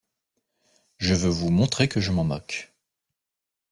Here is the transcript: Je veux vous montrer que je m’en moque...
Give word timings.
Je 0.97 1.13
veux 1.13 1.29
vous 1.29 1.51
montrer 1.51 1.87
que 1.87 1.99
je 2.01 2.11
m’en 2.11 2.23
moque... 2.23 2.73